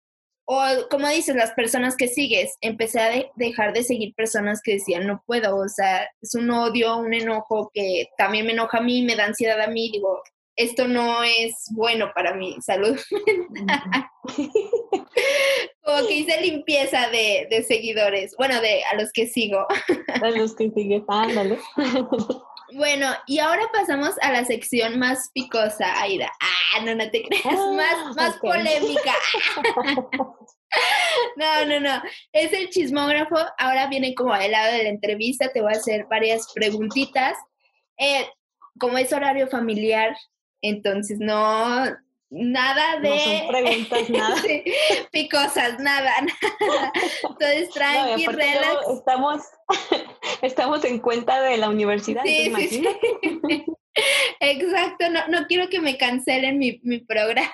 [0.51, 5.07] o como dices, las personas que sigues, empecé a dejar de seguir personas que decían,
[5.07, 9.03] no puedo, o sea, es un odio, un enojo que también me enoja a mí,
[9.03, 10.23] me da ansiedad a mí, digo,
[10.59, 12.99] esto no es bueno para mi salud
[13.51, 14.11] mental.
[15.83, 19.67] Como que hice limpieza de, de, seguidores, bueno, de a los que sigo.
[20.23, 21.59] a los que sigues, ándale.
[22.75, 26.31] Bueno, y ahora pasamos a la sección más picosa, Aida.
[26.41, 29.15] Ah, no, no te creas, ah, más, más polémica.
[31.37, 32.03] no, no, no.
[32.33, 33.37] Es el chismógrafo.
[33.59, 35.51] Ahora viene como al lado de la entrevista.
[35.53, 37.39] Te voy a hacer varias preguntitas.
[37.97, 38.29] Eh,
[38.79, 40.15] como es horario familiar,
[40.63, 41.85] entonces, no,
[42.31, 43.09] nada de...
[43.09, 44.43] No son preguntas, nada.
[45.11, 46.13] picosas, nada,
[46.61, 46.93] nada.
[47.23, 48.89] Entonces, tranqui, relax.
[48.91, 49.43] Estamos,
[50.43, 52.23] estamos en cuenta de la universidad.
[52.25, 53.65] Sí, sí, sí.
[54.41, 57.51] Exacto, no, no quiero que me cancelen mi, mi programa.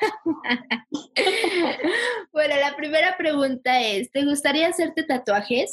[2.33, 5.71] bueno, la primera pregunta es, ¿te gustaría hacerte tatuajes?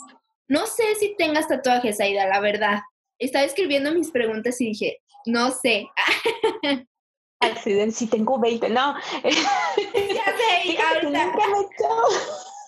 [0.48, 2.80] No sé si tengas tatuajes, Aida, la verdad.
[3.20, 5.88] Estaba escribiendo mis preguntas y dije, no sé.
[7.41, 8.95] Accidente, si tengo 20, no.
[9.23, 11.25] Ya sé, ahorita.
[11.25, 11.67] Nunca me, he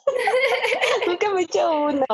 [1.08, 2.06] nunca me he hecho uno,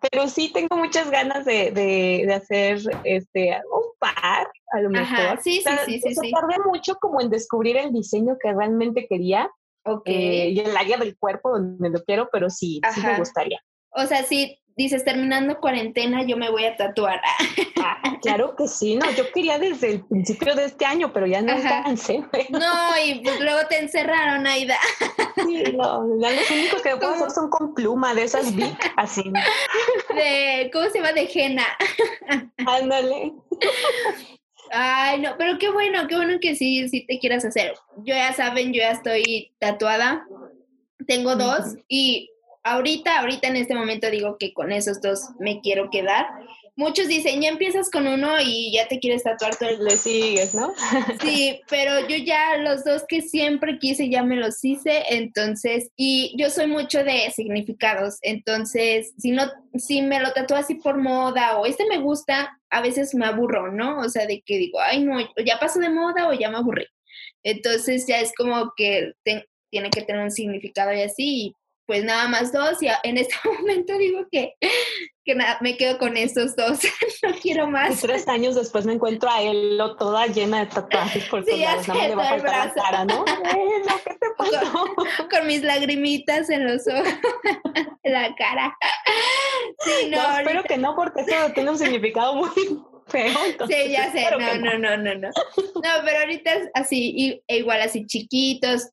[0.00, 5.40] pero sí tengo muchas ganas de, de, de hacer este un par, a lo mejor.
[5.42, 9.50] sí, sí, sí, sí, Tardé mucho como en descubrir el diseño que realmente quería.
[9.84, 10.14] Okay.
[10.14, 13.60] Eh, y el área del cuerpo donde lo quiero, pero sí, sí me gustaría.
[13.90, 17.20] O sea, sí, dices, terminando cuarentena, yo me voy a tatuar.
[17.82, 21.42] Ah, claro que sí, no, yo quería desde el principio de este año, pero ya
[21.42, 22.24] no alcancé.
[22.50, 24.76] No, y pues luego te encerraron, Aida.
[25.36, 29.22] Sí, no, los únicos que puedo hacer son con pluma, de esas big, así.
[30.14, 31.12] De, ¿cómo se llama?
[31.12, 31.66] De henna.
[32.66, 33.32] Ándale.
[34.70, 37.74] Ay, no, pero qué bueno, qué bueno que sí, sí te quieras hacer.
[37.98, 40.26] Yo ya saben, yo ya estoy tatuada.
[41.06, 42.31] Tengo dos y
[42.64, 46.26] ahorita, ahorita en este momento digo que con esos dos me quiero quedar.
[46.74, 49.84] muchos dicen, ya empiezas con uno y ya te quieres tatuar todo el...
[49.84, 50.72] Le sigues, ¿no?
[51.22, 56.34] Sí, pero yo ya los dos que siempre quise ya me los hice, entonces, y
[56.38, 61.58] yo soy mucho de significados, entonces, si no, si me lo tatúo así por moda
[61.58, 64.00] o este me gusta, a veces me aburro, ¿no?
[64.00, 66.86] O sea, de que digo, ay, no, ya pasó de moda o ya me aburrí.
[67.42, 69.12] Entonces ya es como que
[69.70, 71.54] tiene que tener un significado y así,
[71.86, 74.54] pues nada más dos y en este momento digo que,
[75.24, 76.80] que nada, me quedo con estos dos,
[77.22, 77.98] no quiero más.
[77.98, 81.88] Y tres años después me encuentro a él toda llena de tatuajes por sí, todos
[81.88, 83.24] lados, le va a faltar la cara, ¿no?
[83.24, 84.86] ¿Qué te pasó?
[85.30, 87.08] Con, mis lagrimitas en los ojos,
[88.02, 88.76] en la cara.
[89.84, 92.48] Sí, no, espero que no, porque eso tiene un significado muy
[93.06, 93.38] feo.
[93.68, 95.28] sí, ya sé, no, no, no, no, no.
[95.28, 98.88] No, pero ahorita es así, e igual así chiquitos,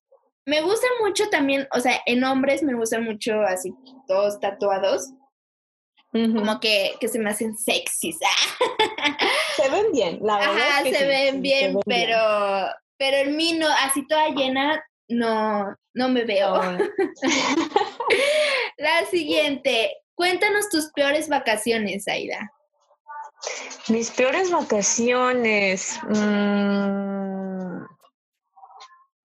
[0.49, 3.71] me gusta mucho también, o sea, en hombres me gustan mucho así
[4.07, 5.11] todos tatuados.
[6.11, 8.17] Como que, que, se me hacen sexys.
[9.55, 10.57] se ven bien, la verdad.
[10.57, 12.17] Ajá, se, ven bien, pero,
[12.97, 16.55] pero en mí no, así toda llena, no, no me veo.
[18.77, 22.51] la siguiente, cuéntanos tus peores vacaciones, Aida.
[23.87, 25.99] Mis peores vacaciones.
[26.09, 27.85] Mmm,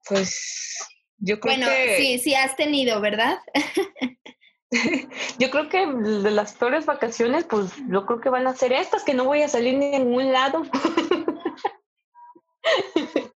[0.06, 3.38] pues yo creo bueno, sí, sí has tenido, ¿verdad?
[5.38, 9.05] yo creo que de las peores vacaciones, pues yo creo que van a ser estas,
[9.05, 10.62] que no voy a salir ni en ningún lado.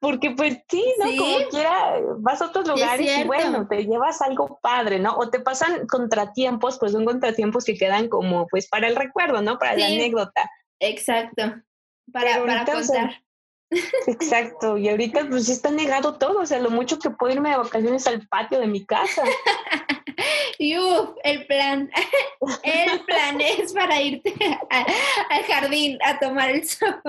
[0.00, 1.06] Porque pues sí, ¿no?
[1.16, 5.16] Como quiera, vas a otros lugares y bueno, te llevas algo padre, ¿no?
[5.16, 9.58] O te pasan contratiempos, pues son contratiempos que quedan como pues para el recuerdo, ¿no?
[9.58, 10.50] Para la anécdota.
[10.78, 11.54] Exacto.
[12.12, 13.22] Para, para contar.
[14.06, 17.56] Exacto, y ahorita pues está negado todo, o sea, lo mucho que puedo irme de
[17.56, 19.22] vacaciones al patio de mi casa.
[20.58, 20.74] y
[21.24, 21.90] el plan,
[22.62, 24.34] el plan es para irte
[24.70, 27.02] al jardín a tomar el sol.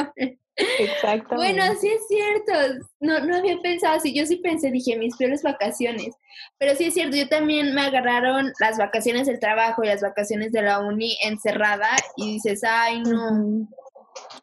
[0.58, 1.36] Exacto.
[1.36, 2.86] Bueno, sí es cierto.
[3.00, 4.13] No, no había pensado así.
[4.13, 6.15] Yo sí pensé, dije, mis peores vacaciones.
[6.58, 10.52] Pero sí es cierto, yo también me agarraron las vacaciones del trabajo y las vacaciones
[10.52, 13.68] de la uni encerrada y dices, ay, no.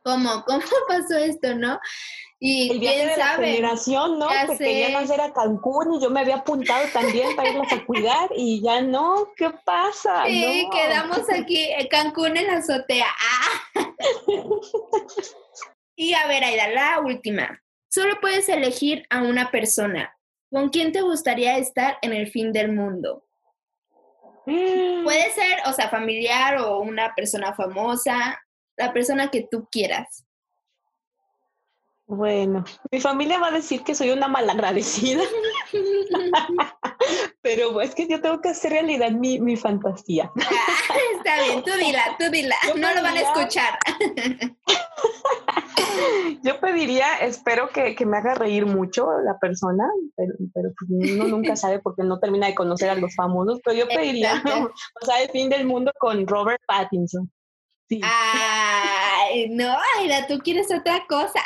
[0.03, 0.45] ¿Cómo?
[0.45, 1.79] ¿Cómo pasó esto, no?
[2.39, 4.29] Y el viaje de la generación, ¿no?
[4.29, 7.85] Ya Porque querían hacer a Cancún y yo me había apuntado también para irlos a
[7.87, 10.25] cuidar y ya no, ¿qué pasa?
[10.27, 13.07] Sí, quedamos aquí, en Cancún en la azotea.
[13.07, 13.95] Ah.
[15.97, 17.63] y a ver, Aida, la última.
[17.89, 20.17] Solo puedes elegir a una persona.
[20.51, 23.25] ¿Con quién te gustaría estar en el fin del mundo?
[24.47, 25.05] Mm.
[25.05, 28.41] Puede ser, o sea, familiar o una persona famosa
[28.83, 30.27] la persona que tú quieras.
[32.07, 35.23] Bueno, mi familia va a decir que soy una malagradecida,
[37.43, 40.31] pero es que yo tengo que hacer realidad mi, mi fantasía.
[41.17, 43.79] está bien, tú dila, tú dila, no lo van a escuchar.
[46.43, 51.29] yo pediría, espero que, que, me haga reír mucho la persona, pero, pero pues uno
[51.29, 54.43] nunca sabe porque no termina de conocer a los famosos, pero yo pediría,
[55.01, 57.31] o sea, el fin del mundo con Robert Pattinson.
[58.03, 61.41] Ay, no, Aida, tú quieres otra cosa.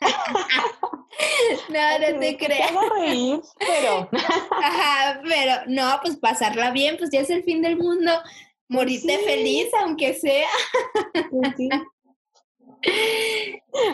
[1.68, 2.72] no, no te creas.
[2.98, 4.08] reír, pero.
[4.62, 8.12] Ajá, pero no, pues pasarla bien, pues ya es el fin del mundo.
[8.68, 10.48] Morirte feliz, aunque sea.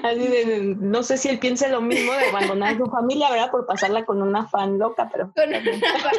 [0.03, 3.51] Así de, no sé si él piensa lo mismo de abandonar a su familia, ¿verdad?
[3.51, 5.33] Por pasarla con una fan loca, pero.
[5.35, 6.15] Con una fan.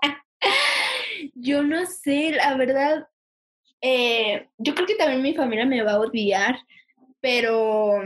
[1.34, 3.06] Yo no sé, la verdad,
[3.80, 6.58] eh, yo creo que también mi familia me va a odiar,
[7.20, 8.00] pero,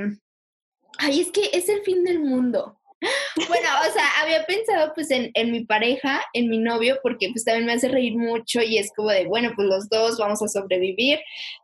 [0.98, 2.78] ay, es que es el fin del mundo.
[3.48, 7.44] Bueno, o sea, había pensado pues en, en, mi pareja, en mi novio, porque pues
[7.44, 10.48] también me hace reír mucho y es como de, bueno, pues los dos vamos a
[10.48, 11.18] sobrevivir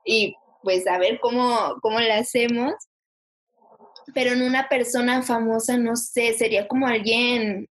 [0.05, 2.75] y pues a ver cómo, cómo le hacemos.
[4.15, 7.70] Pero en una persona famosa, no sé, sería como alguien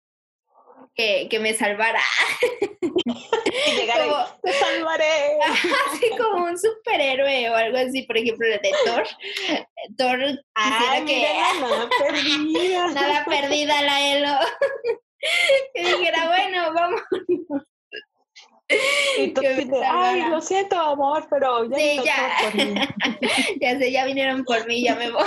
[0.95, 2.01] que, que me salvara.
[2.83, 5.39] y llegar como, te salvaré.
[5.87, 9.05] Así como un superhéroe o algo así, por ejemplo, el de Thor.
[9.97, 10.19] Thor
[10.55, 11.23] quisiera que.
[11.61, 12.89] nada perdida.
[12.89, 14.39] nada perdida la Elo.
[15.75, 17.01] que dijera, bueno, vamos.
[19.19, 19.43] Y tú
[19.85, 22.37] ay, lo siento, amor, pero ya sí, ya.
[22.43, 22.75] Por mí.
[23.61, 25.27] ya sé, ya vinieron por mí, ya me voy.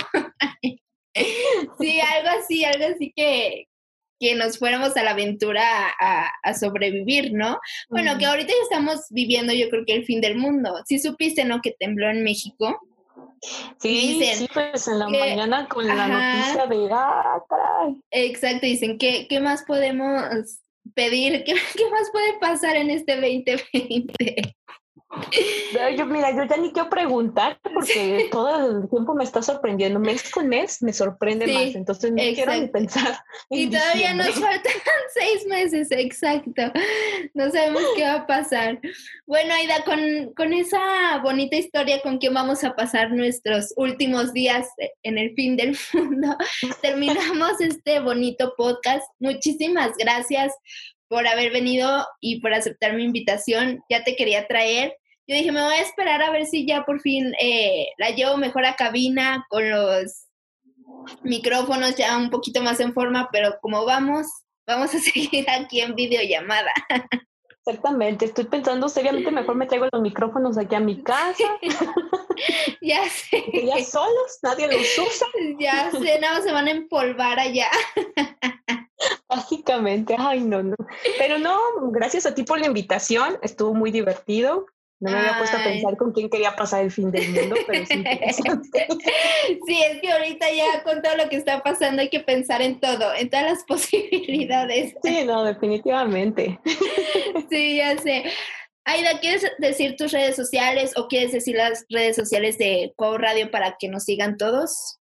[1.78, 3.68] sí, algo así, algo así que,
[4.18, 5.62] que nos fuéramos a la aventura
[5.98, 7.58] a, sobrevivir, ¿no?
[7.90, 10.82] Bueno, que ahorita ya estamos viviendo yo creo que el fin del mundo.
[10.86, 11.60] Si supiste, ¿no?
[11.60, 12.80] Que tembló en México.
[13.78, 18.00] Sí, sí, pues en la mañana con la noticia de, ah, caray.
[18.10, 20.24] Exacto, dicen, ¿qué, qué más podemos
[20.94, 21.44] pedir?
[21.44, 24.56] ¿Qué, ¿Qué más puede pasar en este 2020?
[25.96, 29.98] Yo, mira, yo ya ni quiero preguntar porque todo el tiempo me está sorprendiendo.
[29.98, 33.18] Mes con mes me sorprende más, entonces no quiero ni pensar.
[33.50, 34.72] Y todavía nos faltan
[35.14, 36.62] seis meses, exacto.
[37.34, 38.80] No sabemos qué va a pasar.
[39.26, 44.68] Bueno, Aida, con, con esa bonita historia con que vamos a pasar nuestros últimos días
[45.02, 46.36] en el fin del mundo,
[46.82, 49.04] terminamos este bonito podcast.
[49.18, 50.52] Muchísimas gracias
[51.08, 53.82] por haber venido y por aceptar mi invitación.
[53.88, 54.96] Ya te quería traer
[55.28, 58.36] yo dije, me voy a esperar a ver si ya por fin eh, la llevo
[58.36, 60.26] mejor a cabina con los
[61.22, 64.26] micrófonos ya un poquito más en forma, pero como vamos,
[64.66, 66.72] vamos a seguir aquí en videollamada.
[67.68, 71.58] Exactamente, estoy pensando seriamente, mejor me traigo los micrófonos aquí a mi casa.
[72.80, 73.42] ya sé.
[73.64, 75.26] ya solos, nadie los usa.
[75.58, 77.68] ya sé, no, se van a empolvar allá.
[79.28, 80.76] Básicamente, ay, no, no.
[81.18, 81.58] Pero no,
[81.90, 84.66] gracias a ti por la invitación, estuvo muy divertido.
[84.98, 87.84] No me había puesto a pensar con quién quería pasar el fin del mundo, pero
[87.84, 88.02] sí.
[89.66, 92.80] sí, es que ahorita ya con todo lo que está pasando hay que pensar en
[92.80, 94.94] todo, en todas las posibilidades.
[95.02, 96.58] Sí, no, definitivamente.
[97.50, 98.24] sí, ya sé.
[98.86, 103.50] Aida, ¿quieres decir tus redes sociales o quieres decir las redes sociales de Cuau Radio
[103.50, 104.98] para que nos sigan todos?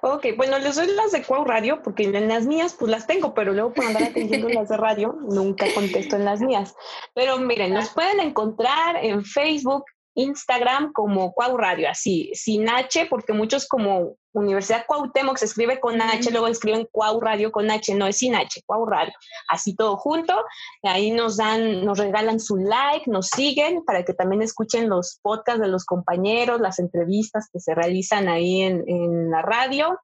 [0.00, 3.34] Ok, bueno, les doy las de Cuau Radio porque en las mías pues las tengo,
[3.34, 6.74] pero luego por andar atendiendo las de radio nunca contesto en las mías.
[7.14, 9.84] Pero miren, nos pueden encontrar en Facebook,
[10.14, 16.00] Instagram como Cuau Radio, así, sin H, porque muchos como Universidad Cuauhtémoc se escribe con
[16.00, 19.12] H, luego escriben Cuau Radio con H, no es sin H, Cuau Radio,
[19.48, 20.34] así todo junto.
[20.82, 25.60] Ahí nos dan, nos regalan su like, nos siguen para que también escuchen los podcasts
[25.60, 29.98] de los compañeros, las entrevistas que se realizan ahí en, en la radio.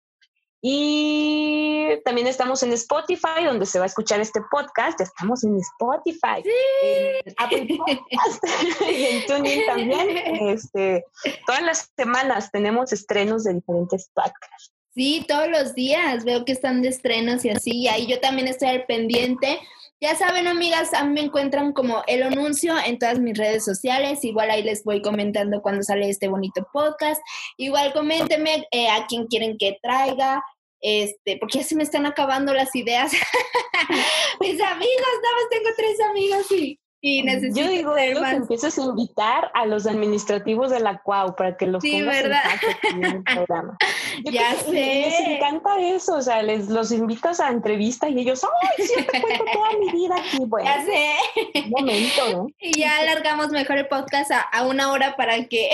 [0.66, 4.98] Y también estamos en Spotify, donde se va a escuchar este podcast.
[4.98, 6.42] Ya estamos en Spotify,
[6.82, 8.42] en Apple Podcast
[8.90, 10.48] y en TuneIn también.
[10.48, 11.04] Este,
[11.46, 14.72] todas las semanas tenemos estrenos de diferentes podcasts.
[14.94, 17.70] Sí, todos los días veo que están de estrenos y así.
[17.70, 19.58] Y ahí yo también estoy al pendiente.
[20.04, 24.22] Ya saben, amigas, a me encuentran como el anuncio en todas mis redes sociales.
[24.22, 27.22] Igual ahí les voy comentando cuando sale este bonito podcast.
[27.56, 30.44] Igual coméntenme eh, a quién quieren que traiga
[30.82, 33.12] este, porque ya se me están acabando las ideas.
[34.40, 38.82] Mis amigos, nada más tengo tres amigos y, y necesito Yo digo, que empieces a
[38.82, 42.42] invitar a los administrativos de la CUAU para que los sí, pongas ¿verdad?
[42.82, 43.76] en el programa.
[44.24, 44.72] ya sé.
[44.72, 49.44] Les encanta eso, o sea, les los invitas a entrevista y ellos, ¡ay, siempre cuento
[49.52, 50.38] toda mi vida aquí!
[50.46, 51.60] Bueno, ya sé.
[51.66, 52.46] Un momento, ¿no?
[52.58, 55.68] Y ya alargamos mejor el podcast a, a una hora para que...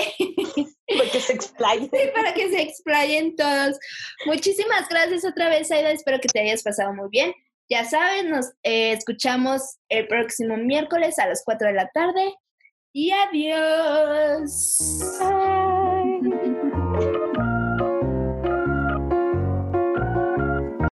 [0.97, 1.89] para que se explayen.
[1.93, 3.79] Sí, para que se explayen todos.
[4.25, 5.91] Muchísimas gracias otra vez, Aida.
[5.91, 7.33] Espero que te hayas pasado muy bien.
[7.71, 12.35] Ya saben, nos eh, escuchamos el próximo miércoles a las 4 de la tarde.
[12.91, 14.99] Y adiós.